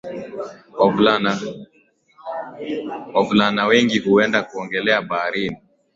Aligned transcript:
wavulana 3.13 3.65
wengi 3.65 3.99
huenda 3.99 4.43
kuogelea 4.43 5.01
baharini 5.01 5.57